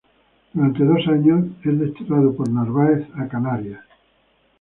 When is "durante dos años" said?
0.51-1.45